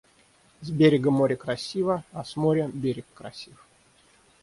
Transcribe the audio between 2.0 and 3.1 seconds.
а с моря- берег